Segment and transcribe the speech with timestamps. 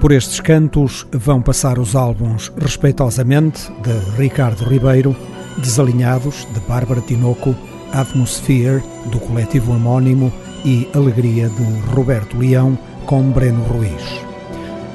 [0.00, 5.14] Por estes cantos vão passar os álbuns Respeitosamente, de Ricardo Ribeiro,
[5.58, 7.54] Desalinhados, de Bárbara Tinoco,
[7.92, 8.82] Atmosphere,
[9.12, 10.32] do coletivo homónimo
[10.64, 11.62] e Alegria, de
[11.94, 14.24] Roberto Leão, com Breno Ruiz.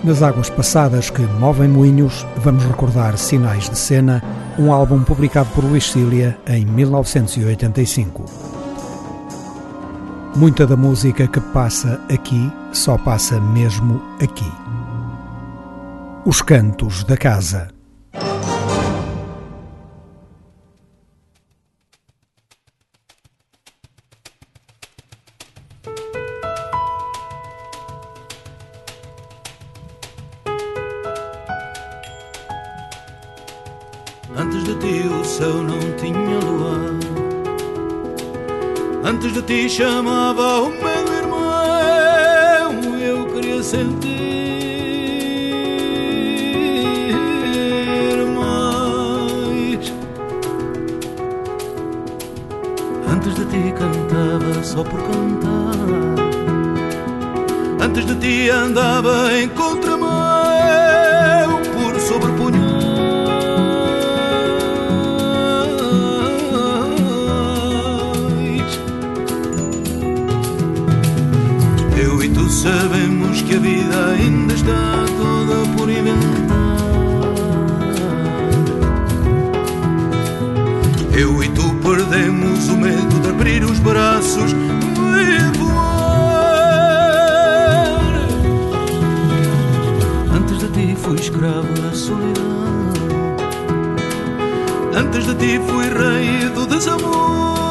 [0.04, 4.24] Nas águas passadas que movem moinhos, vamos recordar Sinais de Cena,
[4.58, 8.26] um álbum publicado por Luís Cília em 1985.
[10.35, 14.52] Muita da música que passa aqui só passa mesmo aqui.
[16.27, 17.74] Os Cantos da Casa.
[81.18, 86.46] Eu e tu perdemos o medo de abrir os braços e voar.
[90.35, 92.66] Antes de ti fui escravo da solidão.
[94.94, 97.64] Antes de ti fui rei do desamor.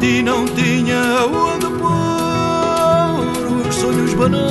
[0.00, 4.48] Ti não tinha onde pôr os sonhos banais.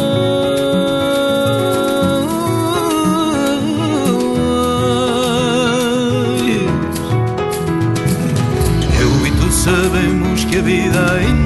[9.00, 11.37] Eu e tu sabemos que a vida ainda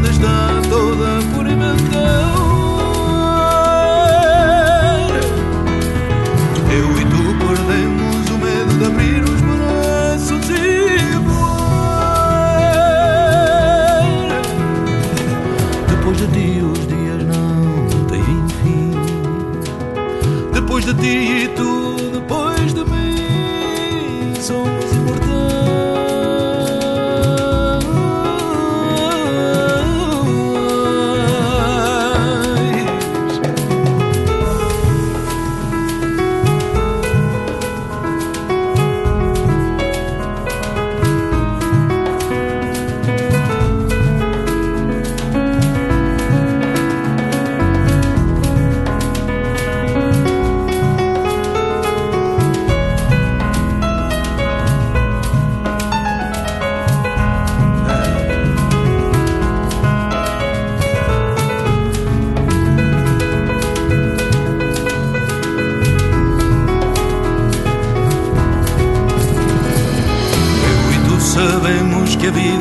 [72.33, 72.60] sabemos que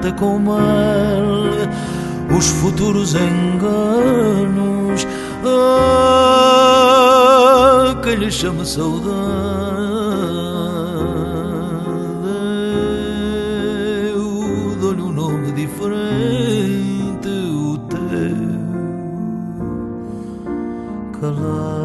[0.00, 1.20] mata com mal
[2.36, 5.06] os futuros enganos.
[5.44, 6.70] Ah,
[8.02, 9.90] que lhe chama saudade.
[21.20, 21.79] tão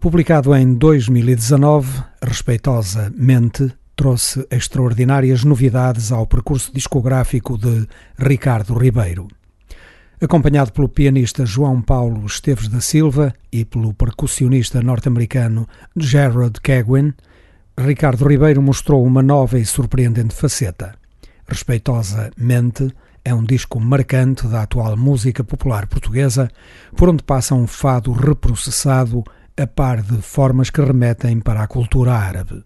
[0.00, 7.86] Publicado em 2019, respeitosamente trouxe extraordinárias novidades ao percurso discográfico de
[8.18, 9.28] Ricardo Ribeiro.
[10.18, 17.12] Acompanhado pelo pianista João Paulo Esteves da Silva e pelo percussionista norte-americano Gerard Keguin,
[17.78, 20.94] Ricardo Ribeiro mostrou uma nova e surpreendente faceta.
[21.46, 22.90] Respeitosamente,
[23.22, 26.50] é um disco marcante da atual música popular portuguesa,
[26.96, 29.22] por onde passa um fado reprocessado
[29.56, 32.64] a par de formas que remetem para a cultura árabe.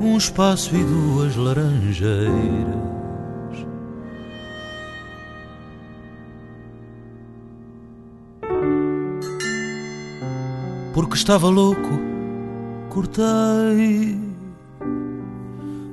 [0.00, 2.96] Um espaço e duas laranjeiras.
[10.94, 12.00] Porque estava louco,
[12.88, 14.18] cortei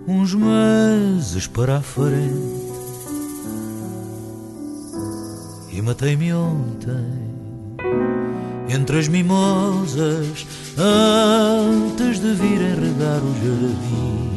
[0.08, 2.64] uns meses para a frente
[5.72, 7.23] e matei-me ontem
[8.70, 10.48] entre as mimosas
[10.78, 14.34] antes de virem regar o jardim.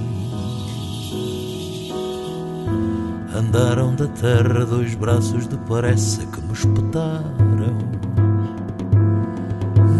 [3.34, 7.76] Andaram da terra dois braços de parece que me espetaram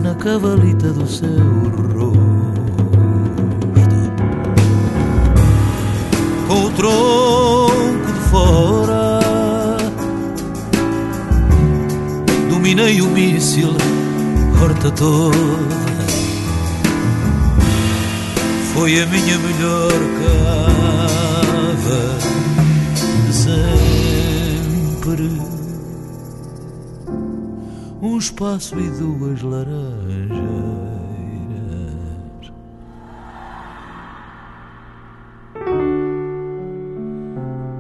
[0.02, 1.28] na cavalita do seu
[1.94, 2.16] rosto.
[6.48, 8.95] Com o tronco de fora
[12.66, 13.70] dominei o míssil
[14.60, 15.36] horta toda
[18.74, 22.18] foi a minha melhor cava
[23.30, 25.30] sempre.
[28.02, 30.66] Um espaço e duas laranjeiras.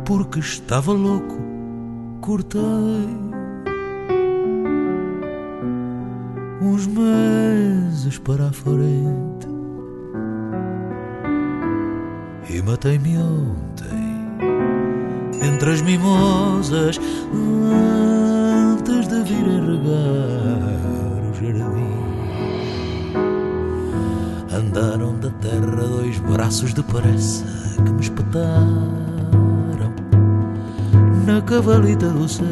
[0.04, 1.36] Porque estava louco,
[2.20, 3.25] cortei
[6.76, 9.48] uns meses para a frente
[12.50, 14.28] e matei-me ontem
[15.42, 17.00] entre as mimosas
[18.74, 21.96] antes de vir regar o jardim.
[24.54, 27.42] Andaram da terra dois braços de parece
[27.86, 29.94] que me espetaram
[31.24, 32.44] na cavalita do seu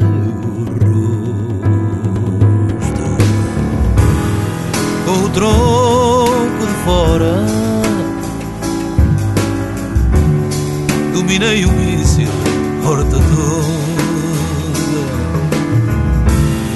[5.34, 7.34] tronco de fora.
[11.12, 12.28] Dominei o míssil,
[12.86, 13.84] horta toda.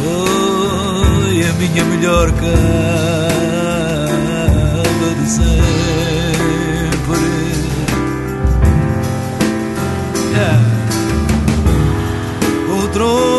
[0.03, 2.49] Foi a minha melhor cava
[5.21, 5.59] de sempre.
[10.33, 10.61] Yeah.
[12.69, 13.38] O tronco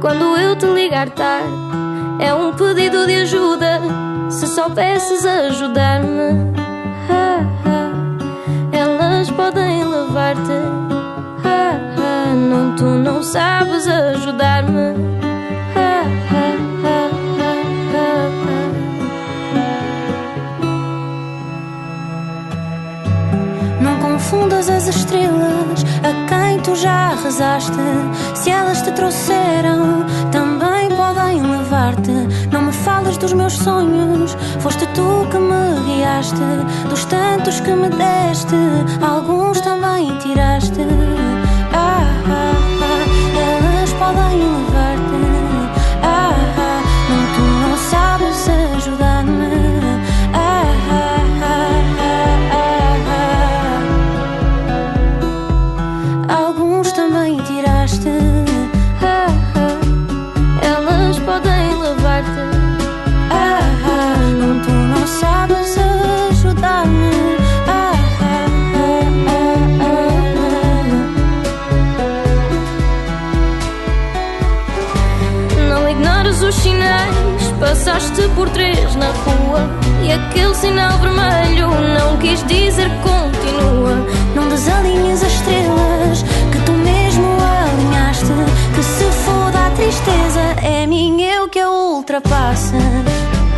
[0.00, 1.48] quando eu te ligar tarde.
[2.18, 3.80] É um pedido de ajuda,
[4.28, 6.52] se soubesses ajudar-me.
[7.10, 10.40] Ah, ah, elas podem levar-te.
[11.44, 15.10] Ah, não, tu não sabes ajudar-me.
[24.30, 27.72] confundas as estrelas a quem tu já rezaste.
[28.34, 32.12] Se elas te trouxeram, também podem levar-te.
[32.50, 36.36] Não me falas dos meus sonhos, foste tu que me guiaste.
[36.88, 38.56] Dos tantos que me deste,
[39.00, 40.80] alguns também tiraste.
[41.72, 43.04] Ah, ah, ah,
[43.38, 44.89] elas podem levar-te.
[77.60, 79.70] Passaste por três na rua
[80.02, 84.04] e aquele sinal vermelho não quis dizer continua.
[84.34, 88.32] Não desalinhes as estrelas que tu mesmo alinhaste.
[88.74, 92.76] Que se for da tristeza, é minha eu que a ultrapassa.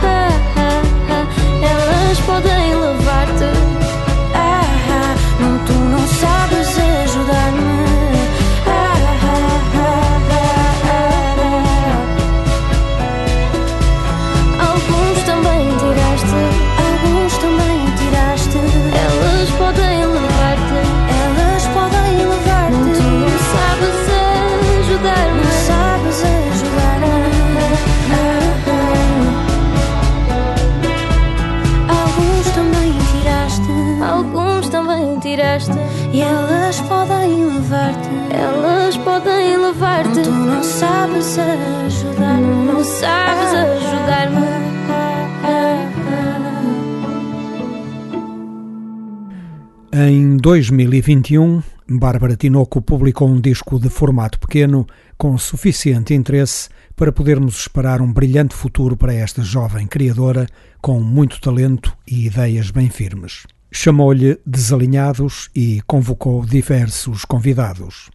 [0.02, 1.26] Ah, ah, ah,
[1.64, 3.44] elas podem levar-te.
[4.34, 7.91] Ah, ah, não, tu não sabes ajudar-me.
[37.72, 38.08] Levar-te.
[38.34, 40.22] Elas podem levar-te.
[40.22, 42.40] Tu não sabes ajudar.
[42.40, 44.62] Não, não sabes ajudar-me.
[49.94, 54.86] Em 2021, Bárbara Tinoco publicou um disco de formato pequeno
[55.18, 60.46] com suficiente interesse para podermos esperar um brilhante futuro para esta jovem criadora
[60.80, 63.44] com muito talento e ideias bem firmes.
[63.72, 68.10] Chamou-lhe Desalinhados e convocou diversos convidados.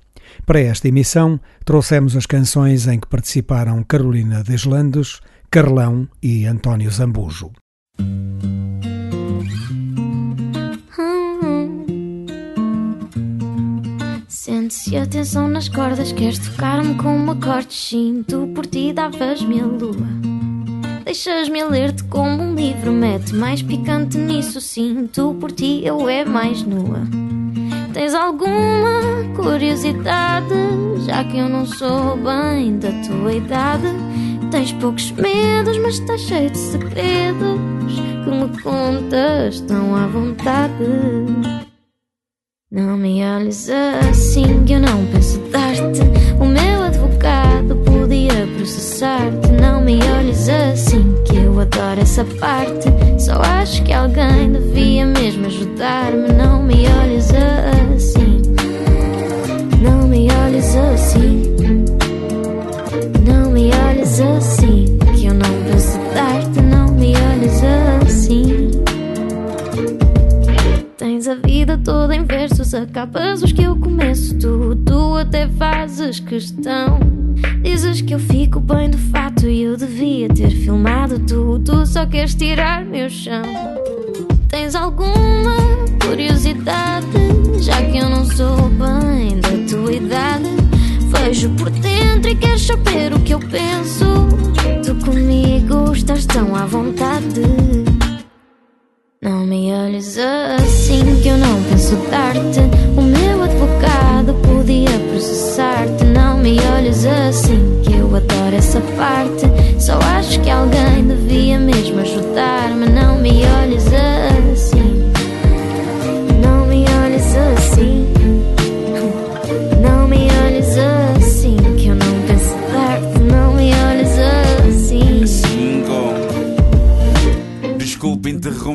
[0.46, 7.52] Para esta emissão, trouxemos as canções em que participaram Carolina Deslandes, Carlão e António Zambujo.
[14.28, 19.60] Sente-se a tensão nas cordas, queres tocar-me com um acorde, sim, tu por ti davas-me
[19.60, 20.27] a lua.
[21.18, 25.10] Deixas-me ler-te como um livro, mete mais picante nisso, sim.
[25.12, 27.08] Tu por ti eu é mais nua.
[27.92, 29.02] Tens alguma
[29.36, 30.54] curiosidade,
[31.08, 33.88] já que eu não sou bem da tua idade?
[34.52, 40.86] Tens poucos medos, mas estás cheio de segredos que me contas tão à vontade.
[42.70, 46.17] Não me olhes assim eu não penso dar-te
[48.68, 52.88] processar-te Não me olhes assim que eu adoro essa parte.
[53.18, 58.17] Só acho que alguém devia mesmo ajudar-me Não me olhes assim
[71.68, 74.34] vida toda em versos, acabas os que eu começo.
[74.40, 76.98] Tu, tu até fazes questão.
[77.62, 81.60] Dizes que eu fico bem de fato e eu devia ter filmado tu.
[81.60, 83.42] Tu só queres tirar meu chão.
[84.48, 85.58] Tens alguma
[86.02, 87.06] curiosidade?
[87.60, 90.50] Já que eu não sou bem da tua idade,
[91.12, 94.06] vejo por dentro e queres saber o que eu penso.
[94.86, 97.87] Tu comigo estás tão à vontade.
[99.20, 102.60] Não me olhes assim que eu não penso dar-te.
[102.96, 106.04] O meu advogado podia processar-te.
[106.04, 109.48] Não me olhes assim que eu adoro essa parte.
[109.80, 112.90] Só acho que alguém devia mesmo ajudar-me.
[112.90, 114.17] Não me olhes assim.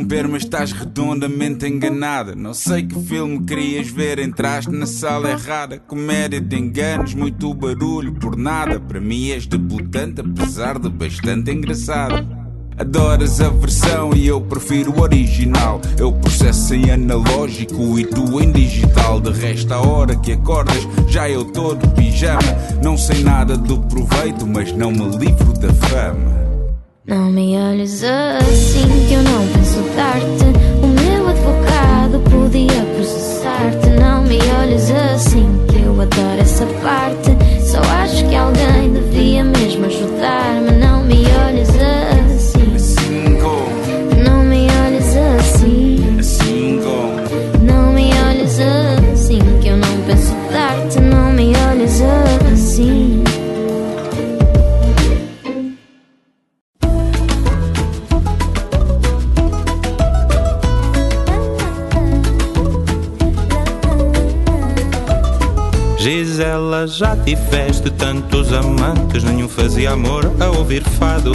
[0.03, 2.35] Interromper mas estás redondamente enganada.
[2.35, 5.79] Não sei que filme querias ver, entraste na sala errada.
[5.79, 8.81] Comédia de enganos, muito barulho por nada.
[8.81, 12.43] Para mim és debutante, apesar de bastante engraçado.
[12.77, 15.81] Adoras a versão e eu prefiro o original.
[15.99, 19.21] Eu processo em analógico e tu em digital.
[19.21, 22.41] De resto, a hora que acordas, já eu tô de pijama.
[22.83, 26.52] Não sei nada do proveito, mas não me livro da fama.
[27.05, 30.85] Não me olhes assim que eu não penso dar-te.
[30.85, 33.91] O meu advogado podia processar-te.
[34.01, 37.37] Não me olhes assim que eu adoro essa parte.
[37.61, 40.71] Só acho que alguém devia mesmo ajudar-me.
[40.79, 42.02] Não me olhes assim.
[66.43, 71.31] Gisela, já tiveste tantos amantes, nenhum fazia amor a ouvir fado.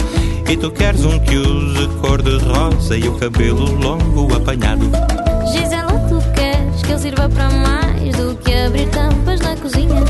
[0.46, 4.90] E tu queres um que use cor de rosa e o cabelo longo apanhado.
[5.50, 10.04] Gisela, tu queres que ele sirva para mais do que abrir tampas na cozinha?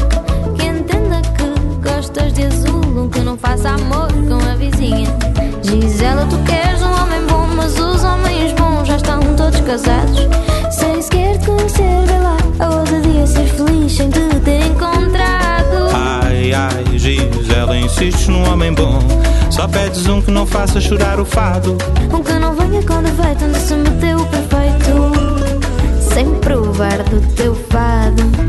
[0.59, 5.07] Que entenda que gostas de azul, que não faça amor com a vizinha.
[5.63, 10.48] Gisela, tu queres um homem bom, mas os homens bons já estão todos casados.
[10.89, 15.91] Sem sequer te conhecer, vê lá a ousadia ser feliz sem te ter encontrado.
[15.93, 18.99] Ai, ai, Gisela, insistes num homem bom.
[19.51, 21.77] Só pedes um que não faça chorar o fado.
[22.11, 26.15] Um que não venha com defeito, onde se meteu o perfeito.
[26.15, 28.48] Sem provar do teu fado.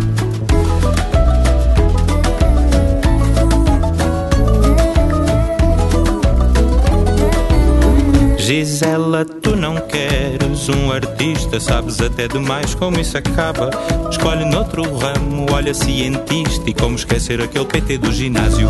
[8.79, 13.71] Gisela, tu não queres um artista, sabes até demais como isso acaba.
[14.09, 18.69] Escolhe noutro ramo, olha cientista e como esquecer aquele PT do ginásio.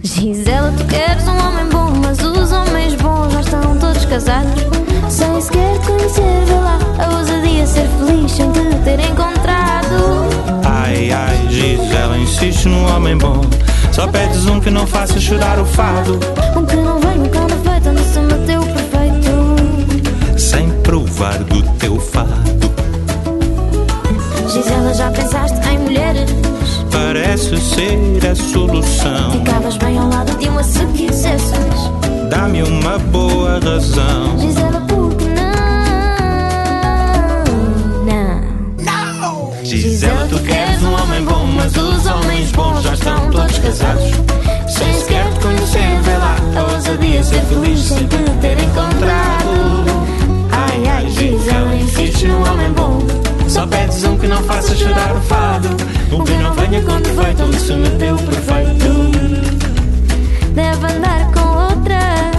[0.00, 4.62] Gisela, tu queres um homem bom, mas os homens bons já estão todos casados.
[5.08, 10.28] Sem sequer te conhecer, vê lá a ousadia ser feliz sem te ter encontrado.
[10.64, 13.40] Ai, ai, Gisela, insiste num homem bom.
[13.92, 16.18] Só pedes um que não faça chorar o fado.
[16.56, 20.38] Um que não venha com defeito, onde se meteu o perfeito.
[20.38, 22.72] Sem provar do teu fado.
[24.48, 26.30] Gisela, já pensaste em mulheres?
[26.90, 29.30] Parece ser a solução.
[29.32, 31.52] Ficavas bem ao lado de uma se quisesses.
[32.30, 34.38] Dá-me uma boa razão.
[34.38, 34.71] Gisela,
[39.78, 44.04] Gisela, tu queres um homem bom, mas os homens bons já estão todos casados.
[44.68, 49.84] Sem sequer te conhecer, vê lá a ousadia ser feliz sem te ter encontrado.
[50.52, 52.98] Ai, ai, Gisela, insiste num homem bom.
[53.48, 55.68] Só pedes um que não faça chorar o fado.
[56.12, 58.92] Um que não venha com defeito, onde se meteu perfeito.
[60.54, 62.30] Deve andar com outra.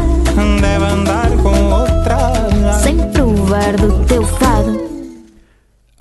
[0.61, 2.79] Deve andar com outra.
[2.83, 4.92] Sem provar do teu fado.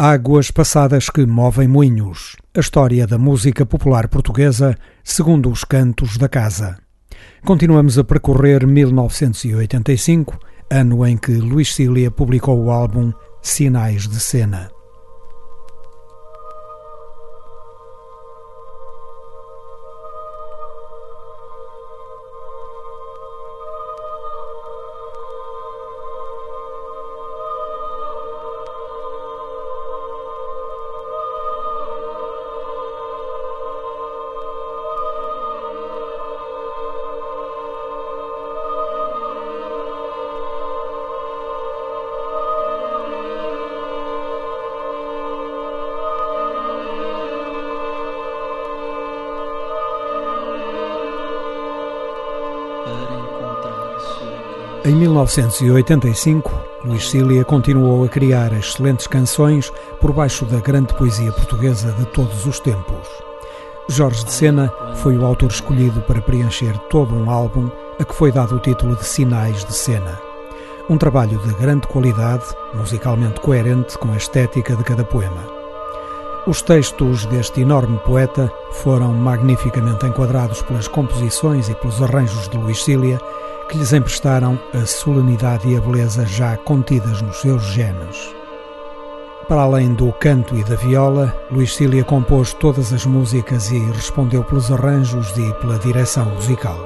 [0.05, 2.35] Águas passadas que movem moinhos.
[2.57, 6.77] A história da música popular portuguesa segundo os cantos da casa.
[7.45, 10.37] Continuamos a percorrer 1985,
[10.69, 14.72] ano em que Luís Cília publicou o álbum Sinais de Cena.
[54.85, 56.51] Em 1985,
[56.85, 62.45] Luís Cília continuou a criar excelentes canções por baixo da grande poesia portuguesa de todos
[62.47, 63.07] os tempos.
[63.89, 68.33] Jorge de Sena foi o autor escolhido para preencher todo um álbum a que foi
[68.33, 70.19] dado o título de Sinais de Cena.
[70.91, 75.47] Um trabalho de grande qualidade, musicalmente coerente com a estética de cada poema.
[76.45, 82.83] Os textos deste enorme poeta foram magnificamente enquadrados pelas composições e pelos arranjos de Luís
[82.83, 83.21] Cília,
[83.73, 88.35] que lhes emprestaram a solenidade e a beleza já contidas nos seus genes.
[89.49, 94.45] Para além do canto e da viola, Luís Cília compôs todas as músicas e respondeu
[94.45, 96.79] pelos arranjos e pela direção musical.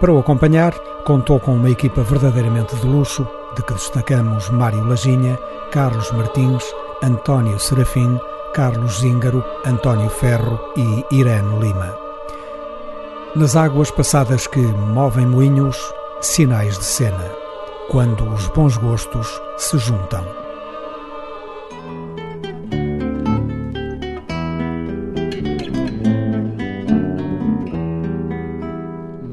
[0.00, 0.72] Para o acompanhar,
[1.04, 5.38] contou com uma equipa verdadeiramente de luxo, de que destacamos Mário Laginha,
[5.70, 6.64] Carlos Martins,
[7.02, 8.18] António Serafim,
[8.54, 11.94] Carlos Zíngaro, António Ferro e Irene Lima.
[13.34, 15.76] Nas águas passadas que movem moinhos,
[16.26, 17.30] sinais de cena,
[17.88, 20.24] quando os bons gostos se juntam.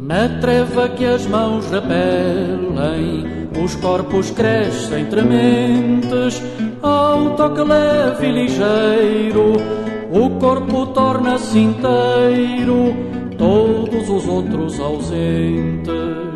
[0.01, 6.41] Na treva que as mãos repelem, os corpos crescem trementes,
[6.81, 9.53] ao toque leve e ligeiro,
[10.11, 12.95] o corpo torna-se inteiro,
[13.37, 16.32] todos os outros ausentes.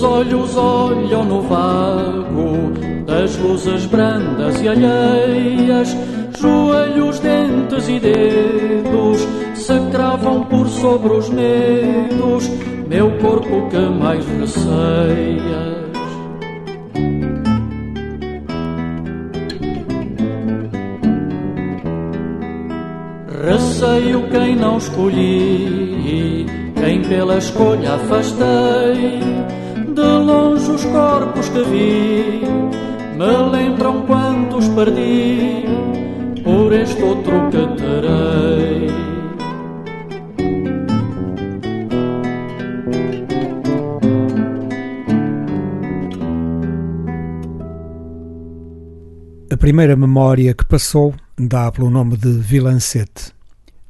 [0.00, 2.72] Os olhos olham no vago
[3.04, 5.94] das luzes brandas e alheias,
[6.40, 12.50] joelhos, dentes e dedos se cravam por sobre os medos,
[12.88, 14.70] meu corpo que mais receias.
[23.44, 29.20] Receio quem não escolhi, quem pela escolha afastei,
[29.94, 32.40] de longe os corpos que vi,
[33.16, 35.64] me lembram quantos perdi,
[36.42, 38.90] por este outro que terei.
[49.52, 53.32] A primeira memória que passou dá pelo nome de Vilancete.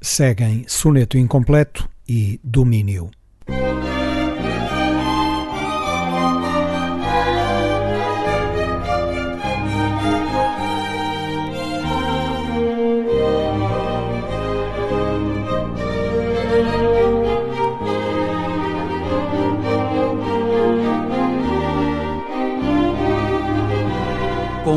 [0.00, 3.10] Seguem Soneto Incompleto e Domínio.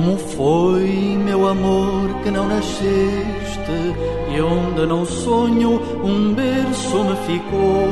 [0.03, 3.71] Como foi, meu amor, que não nasceste
[4.35, 7.87] e onde não sonho um berço me ficou.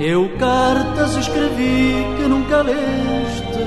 [0.00, 3.58] Eu cartas escrevi que nunca leste,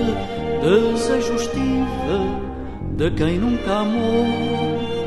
[0.64, 4.99] desejos tive de quem nunca amou.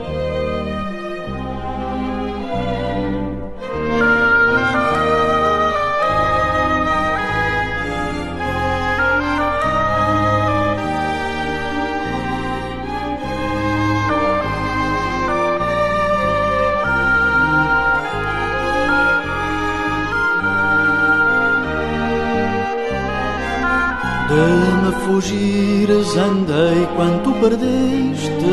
[25.12, 28.52] Fugires andei quanto perdeste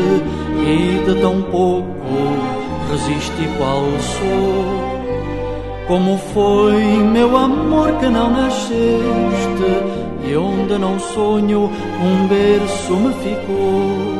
[0.66, 1.88] E de tão pouco
[2.90, 4.90] resisti qual sou.
[5.86, 9.70] Como foi, meu amor, que não nasceste
[10.28, 11.70] E onde não sonho
[12.02, 14.19] um berço me ficou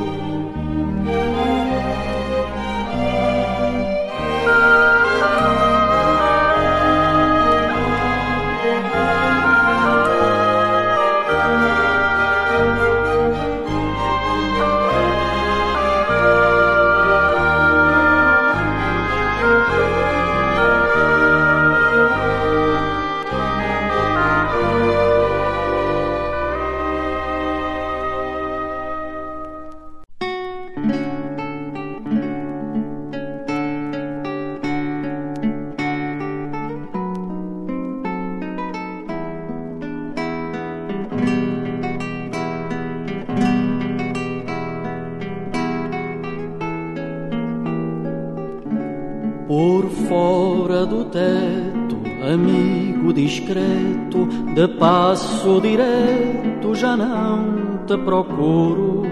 [55.51, 59.03] passo direto já não te procuro.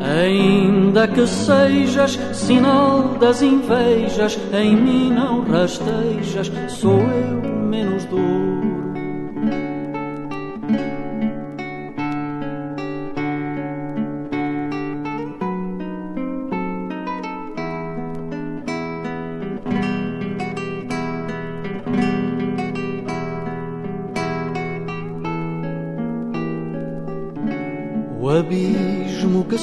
[0.00, 8.43] Ainda que sejas sinal das invejas, em mim não rastejas, sou eu menos duro.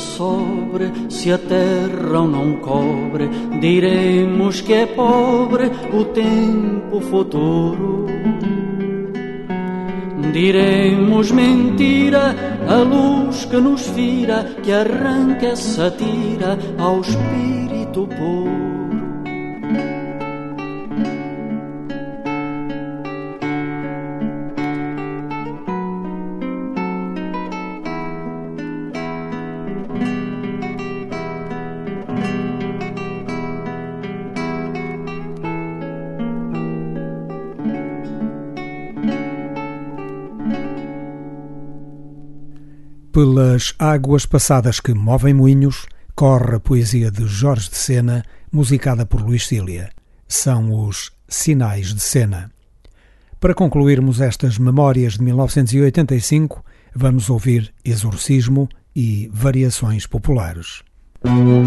[0.01, 8.05] Sobre, se a terra não cobre, diremos que é pobre o tempo futuro.
[10.33, 12.35] Diremos mentira,
[12.67, 18.70] a luz que nos vira, que arranca essa tira ao espírito puro.
[43.21, 49.21] Pelas águas passadas que movem moinhos, corre a poesia de Jorge de Sena, musicada por
[49.21, 49.91] Luís Cília.
[50.27, 52.49] São os Sinais de Sena.
[53.39, 60.81] Para concluirmos estas memórias de 1985, vamos ouvir Exorcismo e Variações Populares.
[61.23, 61.61] amor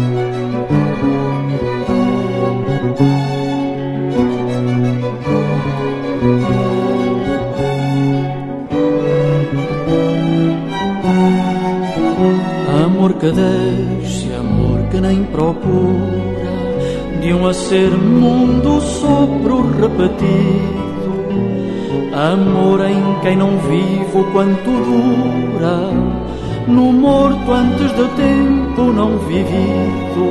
[13.25, 16.53] que deixe, amor que nem procura,
[17.21, 21.15] de um a ser mundo sopro repetido,
[22.13, 25.89] amor em quem não vivo quanto dura,
[26.67, 30.27] no morto antes de tempo não vivido,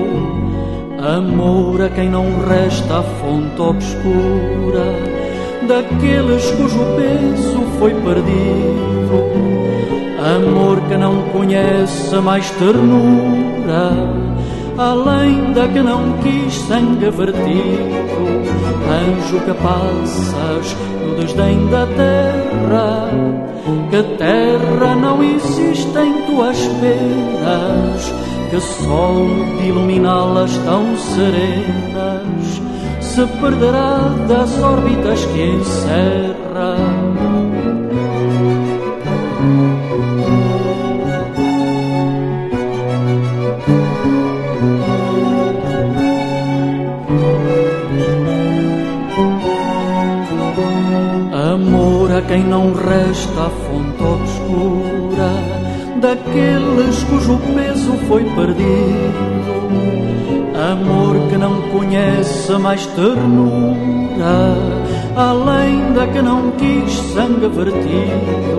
[1.17, 4.87] amor a quem não resta a fonte obscura,
[5.67, 9.54] daqueles cujo peso foi perdido
[10.25, 13.93] Amor que não conhece mais ternura,
[14.79, 17.95] além da que não quis sangue vertido.
[18.89, 23.11] Anjo que passas no desdém da terra,
[23.91, 28.15] que terra não existe em tuas penas,
[28.49, 29.27] que sol
[29.59, 32.63] de iluminá-las tão serenas
[32.99, 37.04] se perderá das órbitas que encerra.
[52.55, 55.33] Não resta a fonte obscura
[56.01, 59.35] daqueles cujo peso foi perdido.
[60.73, 64.57] Amor que não conhece mais ternura,
[65.17, 68.55] além da que não quis sangue vertido.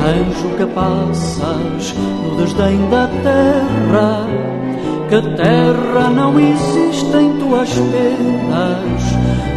[0.00, 4.26] Anjo que passas no desdém da terra,
[5.08, 9.02] que terra não existe em tuas penas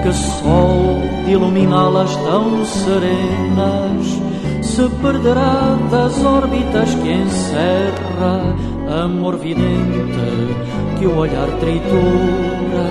[0.04, 4.22] que sol de iluminá-las tão serenas
[4.62, 8.56] se perderá das órbitas que encerra
[9.04, 10.20] amor vidente
[10.98, 12.90] que o olhar tritura.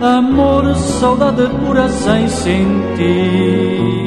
[0.00, 4.05] Amor saudade pura sem sentido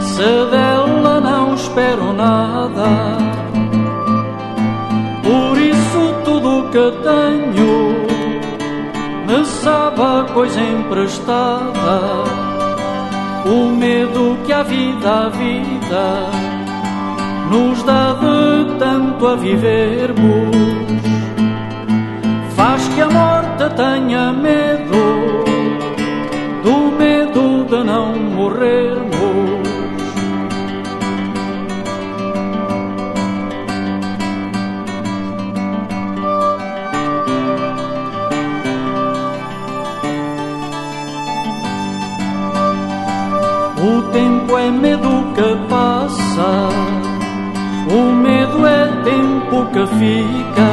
[0.00, 2.88] se dela não espero nada.
[5.22, 7.78] Por isso tudo que tenho
[9.26, 12.00] me sabe a coisa emprestada.
[13.46, 16.30] O medo que a vida, a vida,
[17.50, 20.56] nos dá de tanto a vivermos,
[22.56, 24.77] faz que a morte tenha medo do medo
[27.38, 29.68] de não morrermos.
[43.80, 46.68] O tempo é medo que passa,
[47.90, 50.70] o medo é tempo que fica,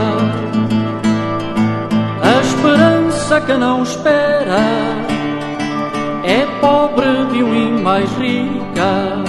[2.24, 4.95] a esperança que não espera
[7.44, 9.24] um mais rica.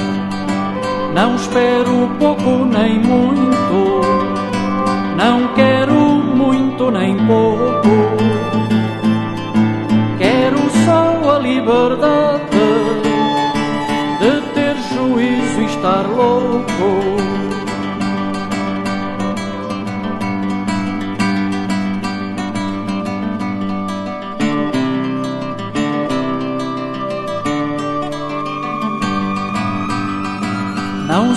[1.15, 4.01] Não espero pouco nem muito,
[5.17, 7.89] não quero muito nem pouco.
[10.19, 12.47] Quero só a liberdade
[14.21, 17.26] de ter juízo e estar louco.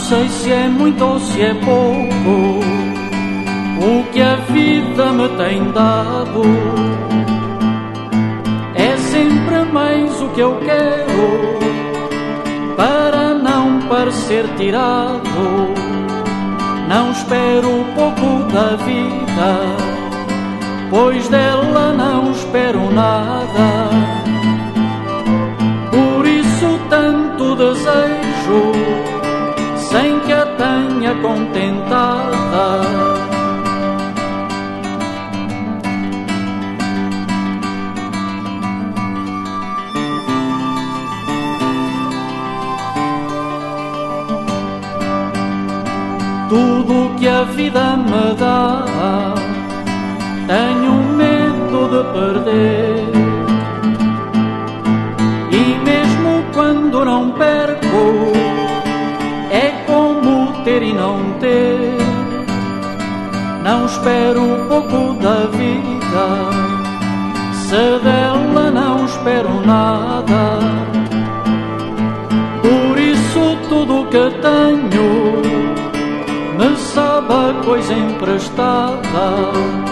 [0.10, 2.60] Sei se é muito ou se é pouco
[3.80, 6.42] o que a vida me tem dado.
[8.74, 11.60] É sempre mais o que eu quero
[12.76, 15.76] para não parecer tirado.
[16.88, 19.52] Não espero pouco da vida,
[20.90, 23.90] pois dela não espero nada.
[25.92, 28.89] Por isso tanto desejo,
[31.16, 33.00] contentada.
[46.50, 49.34] tudo que a vida me dá.
[50.48, 53.10] Tenho medo de perder.
[55.52, 57.59] E mesmo quando não perco,
[60.90, 61.98] e não ter.
[63.64, 66.28] Não espero pouco da vida,
[67.54, 70.60] se dela não espero nada.
[72.62, 75.42] Por isso tudo que tenho
[76.58, 79.89] me sabe a coisa emprestada.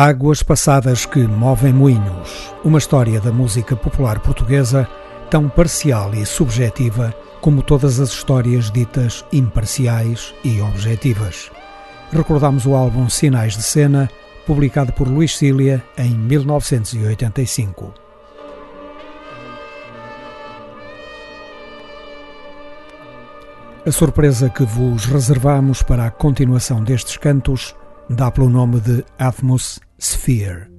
[0.00, 2.54] Águas passadas que movem moinhos.
[2.64, 4.88] Uma história da música popular portuguesa
[5.28, 11.50] tão parcial e subjetiva como todas as histórias ditas imparciais e objetivas
[12.12, 14.10] recordamos o álbum Sinais de Cena,
[14.46, 17.94] publicado por Luís Cília em 1985.
[23.86, 27.74] A surpresa que vos reservamos para a continuação destes cantos
[28.08, 30.70] dá pelo nome de Atmos Sphere.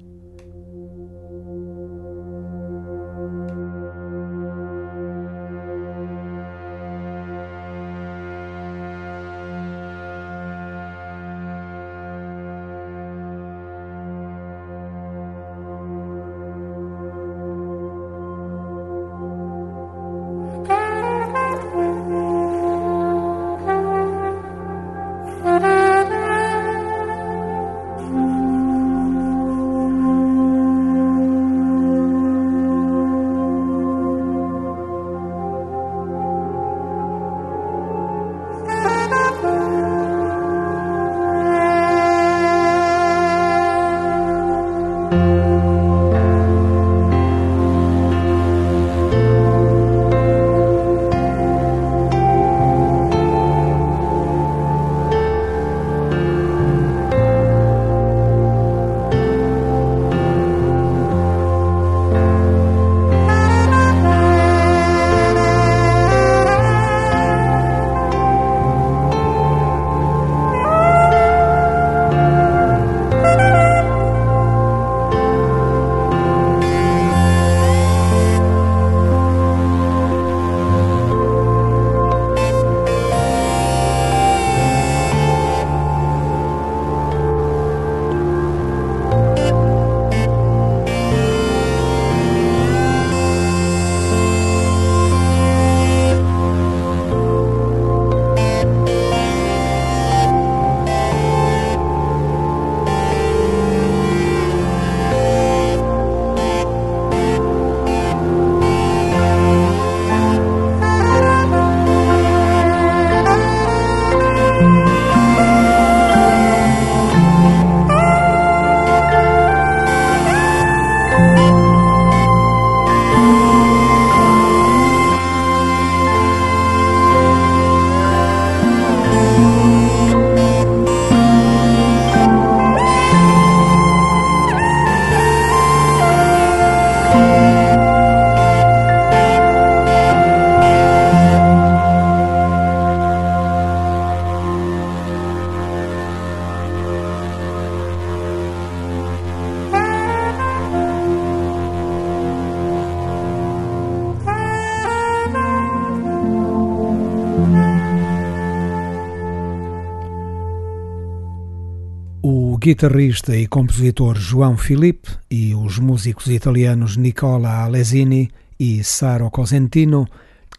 [162.62, 170.07] Guitarrista e compositor João Filipe e os músicos italianos Nicola Alesini e Saro Cosentino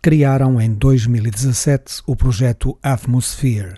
[0.03, 3.75] criaram em 2017 o projeto Atmosphere.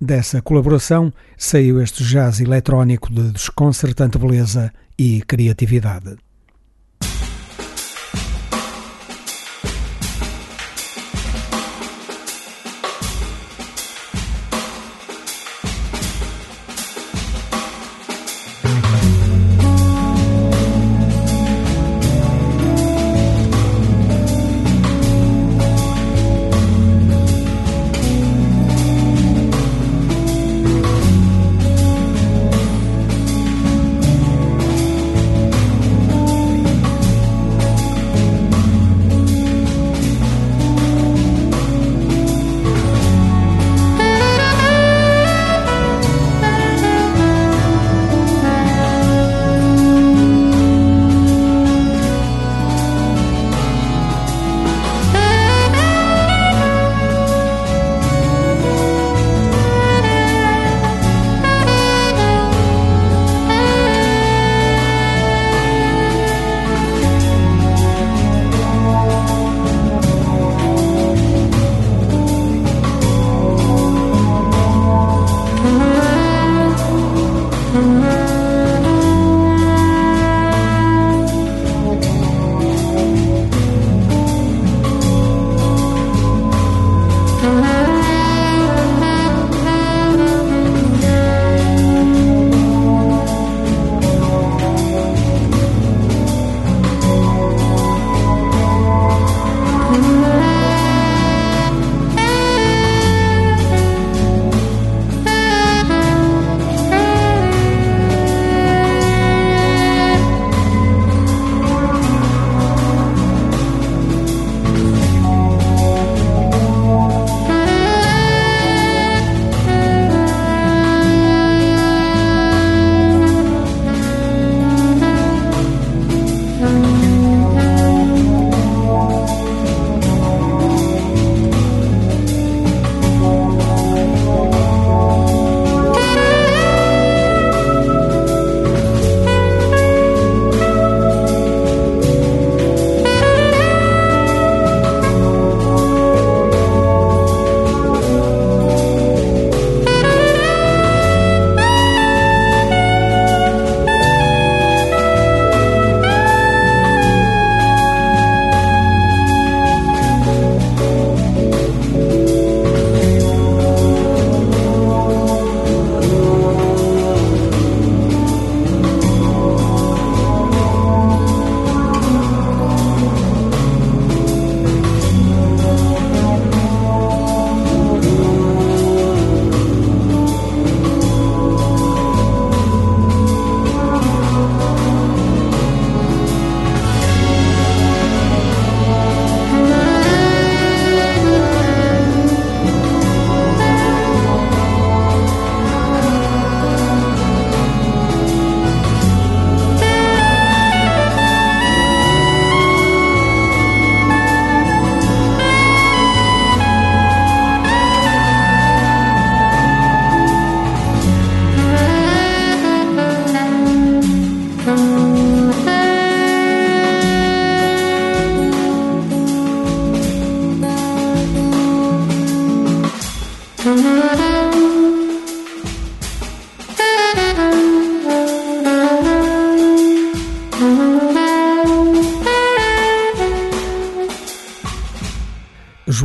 [0.00, 6.16] Dessa colaboração saiu este jazz eletrónico de desconcertante beleza e criatividade.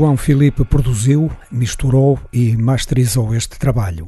[0.04, 4.06] João Filipe produziu, misturou e masterizou este trabalho.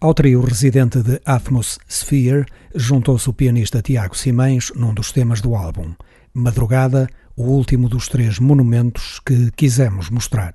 [0.00, 5.92] Ao trio residente de Atmosphere juntou-se o pianista Tiago Simães num dos temas do álbum,
[6.32, 10.54] Madrugada, o último dos três monumentos que quisemos mostrar.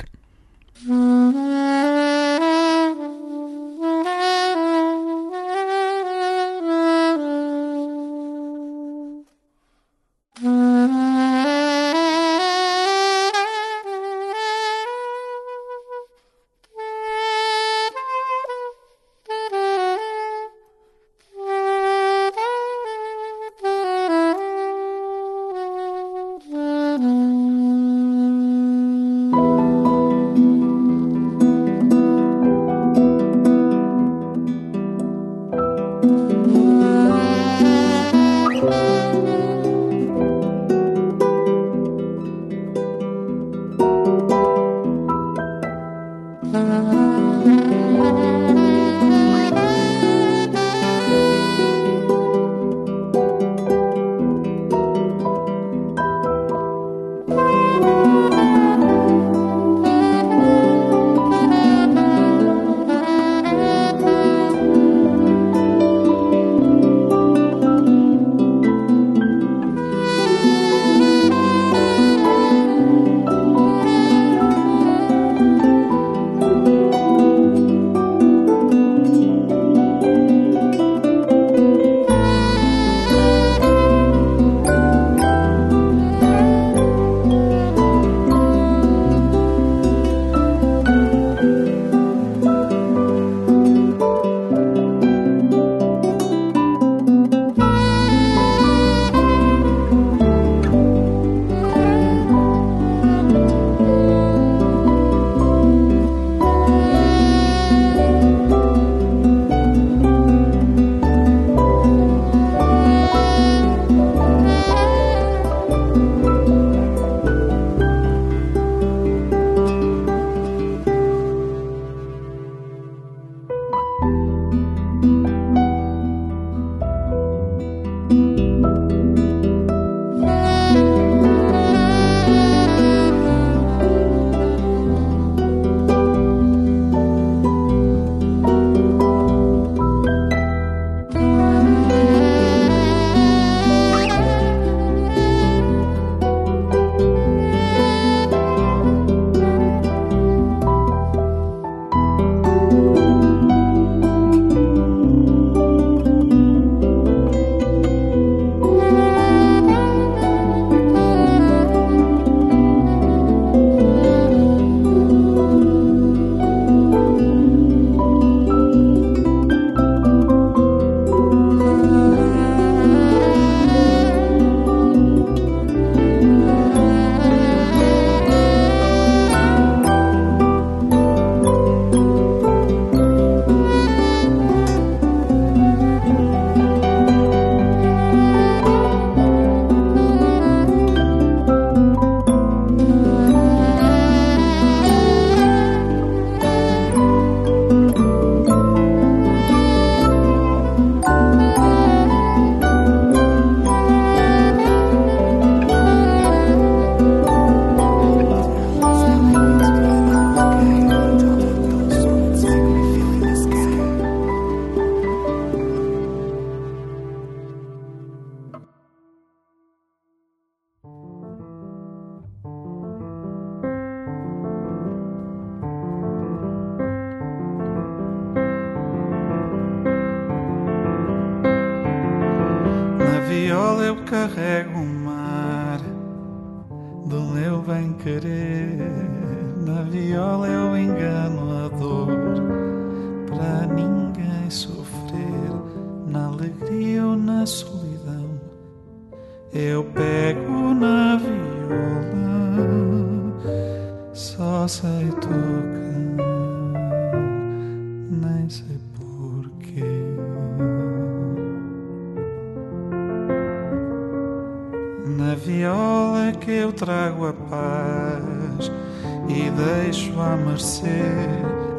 [270.22, 271.04] A mercê.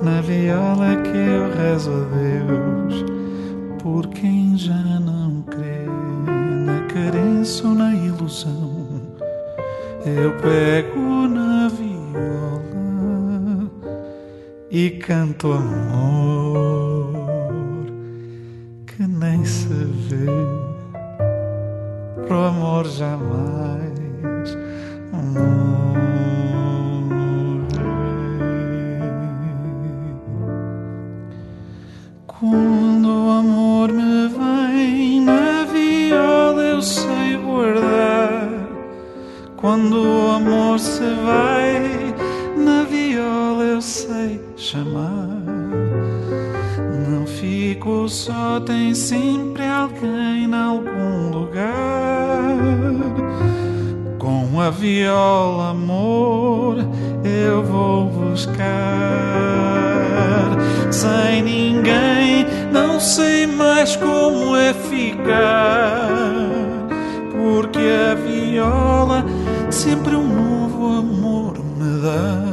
[0.03, 3.05] Na viola que eu rezo a Deus
[3.83, 5.87] por quem já não crê
[6.65, 8.71] na carência ou na ilusão.
[10.05, 12.01] Eu pego na viola
[14.71, 17.13] e canto amor
[18.87, 20.27] que nem se vê
[22.27, 23.80] pro amor jamais
[48.11, 52.57] só, tem sempre alguém em algum lugar.
[54.19, 56.79] Com a viola, amor,
[57.25, 58.59] eu vou buscar.
[60.91, 66.11] Sem ninguém, não sei mais como é ficar.
[67.31, 69.25] Porque a viola
[69.71, 72.50] sempre um novo amor me dá.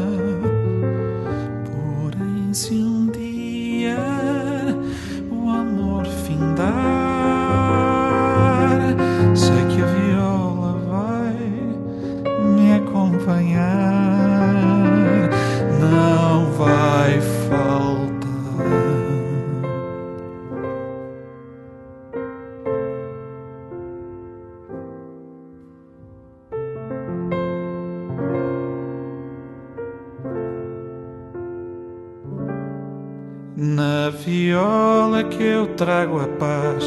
[35.27, 36.83] Que eu trago a paz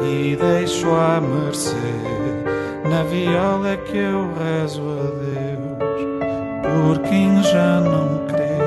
[0.00, 1.74] e deixo à mercê.
[2.88, 5.60] Na viola que eu rezo a Deus
[6.62, 8.58] por quem já não crê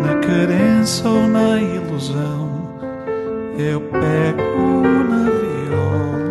[0.00, 2.46] na querência ou na ilusão.
[3.58, 6.25] Eu pego na viola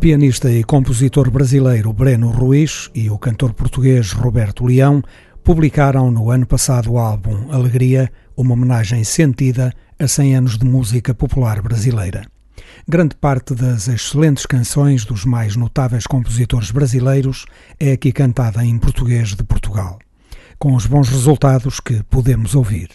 [0.00, 5.02] pianista e compositor brasileiro Breno Ruiz e o cantor português Roberto Leão
[5.44, 11.12] publicaram no ano passado o álbum Alegria, uma homenagem sentida a 100 anos de música
[11.12, 12.22] popular brasileira.
[12.88, 17.44] Grande parte das excelentes canções dos mais notáveis compositores brasileiros
[17.78, 19.98] é aqui cantada em português de Portugal,
[20.58, 22.88] com os bons resultados que podemos ouvir.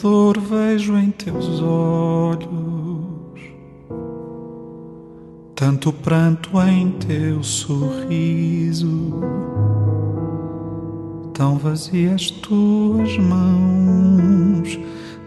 [0.00, 3.40] Dor vejo em teus olhos,
[5.54, 9.12] tanto pranto em teu sorriso,
[11.34, 14.78] tão vazias tuas mãos,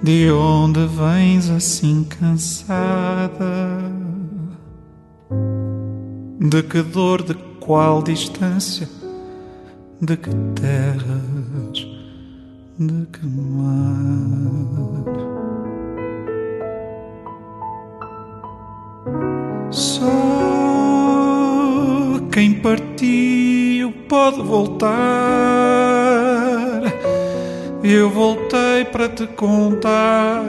[0.01, 3.79] de onde vens assim cansada?
[6.39, 8.89] De que dor, de qual distância?
[10.01, 12.00] de que terras,
[12.87, 13.91] de que mar.
[19.69, 20.07] Só
[22.31, 24.91] quem partiu pode voltar.
[27.83, 30.43] Eu voltei para te contar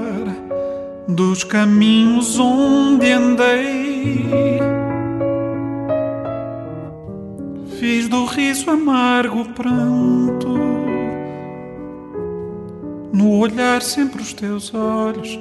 [1.06, 4.58] dos caminhos onde andei.
[7.78, 10.71] Fiz do riso amargo pranto,
[13.22, 15.38] no olhar sempre os teus olhos,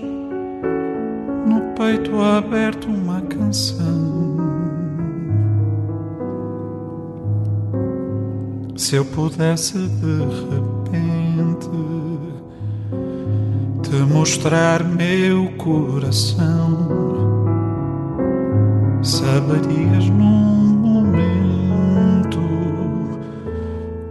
[1.47, 4.37] no peito aberto uma canção.
[8.77, 10.19] Se eu pudesse de
[10.51, 11.69] repente
[13.81, 16.87] te mostrar meu coração,
[19.01, 22.39] saberias num momento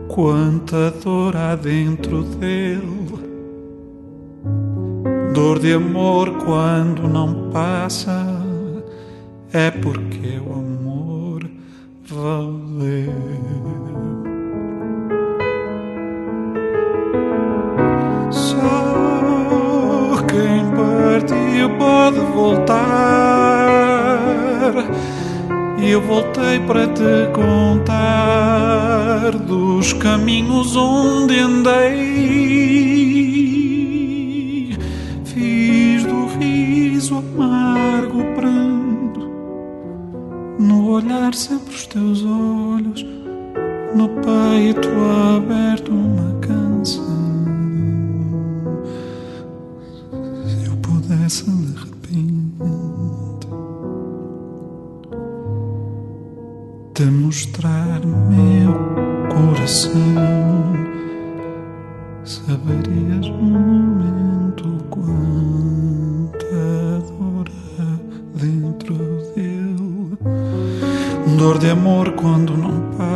[0.08, 2.99] quanta dor há dentro dele.
[5.42, 8.26] Dor de amor quando não passa,
[9.50, 11.50] é porque o amor
[12.06, 13.14] valeu.
[18.30, 18.58] Só
[20.28, 22.76] quem partiu pode voltar.
[25.78, 32.09] E eu voltei para te contar dos caminhos onde andei.
[41.30, 43.06] Olhar sempre os teus olhos,
[43.94, 44.88] no peito
[45.36, 47.04] aberto uma canção.
[50.46, 53.46] Se eu pudesse de repente
[56.94, 58.72] te mostrar meu
[59.28, 60.00] coração,
[62.24, 63.79] saberias um
[71.50, 73.09] Dor de amor quando não passa,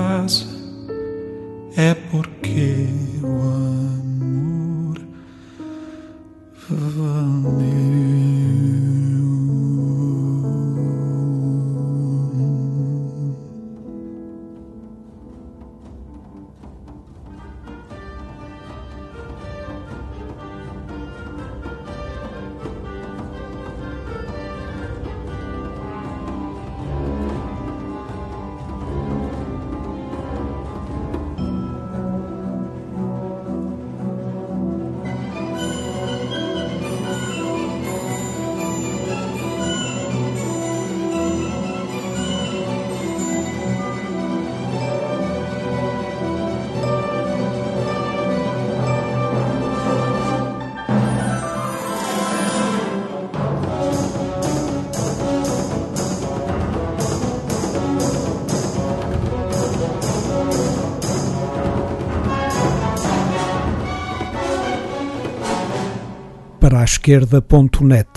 [67.05, 68.09] esquerda.net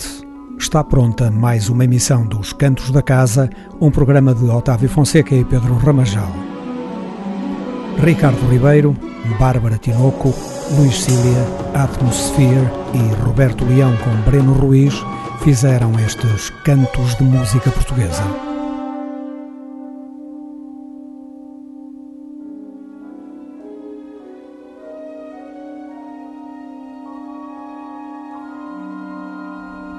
[0.58, 5.44] está pronta mais uma emissão dos Cantos da Casa, um programa de Otávio Fonseca e
[5.44, 6.32] Pedro Ramajal.
[7.98, 8.96] Ricardo Ribeiro,
[9.38, 10.32] Bárbara Tinoco,
[10.78, 14.94] Luís Cília, Atmosphere e Roberto Leão com Breno Ruiz
[15.44, 18.47] fizeram estes cantos de música portuguesa.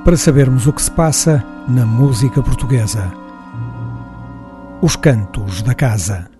[0.04, 3.12] Para sabermos o que se passa na música portuguesa.
[4.82, 6.39] Os Cantos da Casa.